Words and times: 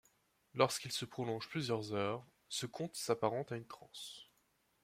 Lorsqu'il 0.55 0.91
se 0.91 1.05
prolonge 1.05 1.47
plusieurs 1.47 1.93
heures, 1.93 2.25
ce 2.49 2.65
conte 2.65 2.95
s'apparente 2.95 3.51
à 3.51 3.55
une 3.55 3.67
transe. 3.67 4.31